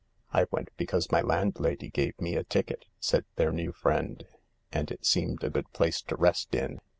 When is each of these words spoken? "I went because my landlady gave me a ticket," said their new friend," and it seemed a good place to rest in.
"I 0.41 0.47
went 0.49 0.69
because 0.77 1.11
my 1.11 1.21
landlady 1.21 1.91
gave 1.91 2.19
me 2.19 2.35
a 2.35 2.43
ticket," 2.43 2.85
said 2.99 3.23
their 3.35 3.51
new 3.51 3.71
friend," 3.71 4.25
and 4.73 4.89
it 4.89 5.05
seemed 5.05 5.43
a 5.43 5.51
good 5.51 5.71
place 5.73 6.01
to 6.01 6.15
rest 6.15 6.55
in. 6.55 6.81